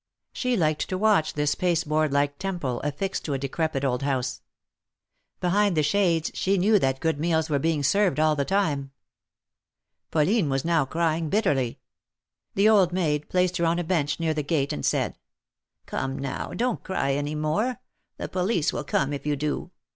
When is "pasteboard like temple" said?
1.53-2.81